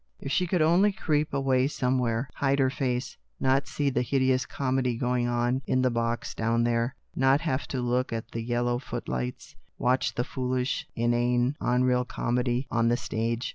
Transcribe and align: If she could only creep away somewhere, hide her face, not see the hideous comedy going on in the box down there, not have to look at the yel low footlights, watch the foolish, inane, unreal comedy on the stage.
If 0.19 0.31
she 0.31 0.47
could 0.47 0.63
only 0.63 0.91
creep 0.91 1.31
away 1.31 1.67
somewhere, 1.67 2.27
hide 2.33 2.57
her 2.57 2.71
face, 2.71 3.17
not 3.39 3.67
see 3.67 3.91
the 3.91 4.01
hideous 4.01 4.47
comedy 4.47 4.97
going 4.97 5.27
on 5.27 5.61
in 5.67 5.83
the 5.83 5.91
box 5.91 6.33
down 6.33 6.63
there, 6.63 6.95
not 7.15 7.41
have 7.41 7.67
to 7.67 7.81
look 7.81 8.11
at 8.11 8.31
the 8.31 8.41
yel 8.41 8.63
low 8.63 8.79
footlights, 8.79 9.55
watch 9.77 10.15
the 10.15 10.23
foolish, 10.23 10.87
inane, 10.95 11.55
unreal 11.61 12.03
comedy 12.03 12.65
on 12.71 12.87
the 12.87 12.97
stage. 12.97 13.49